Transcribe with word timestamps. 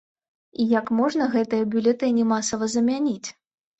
І 0.61 0.65
як 0.79 0.87
можна 1.01 1.27
гэтыя 1.35 1.69
бюлетэні 1.75 2.23
масава 2.33 2.65
замяніць?! 2.77 3.29